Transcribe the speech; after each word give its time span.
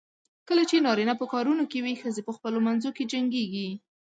کله 0.47 0.63
چې 0.69 0.83
نارینه 0.85 1.13
په 1.17 1.25
کارونو 1.33 1.63
کې 1.71 1.79
وي، 1.85 1.93
ښځې 2.01 2.21
په 2.27 2.31
خپلو 2.37 2.59
منځو 2.67 2.89
کې 2.95 3.09
جنګېږي. 3.11 3.69